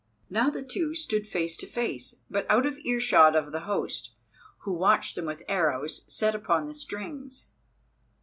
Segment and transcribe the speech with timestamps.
[0.31, 4.15] Now the two stood face to face, but out of earshot of the host,
[4.61, 7.49] who watched them with arrows set upon the strings.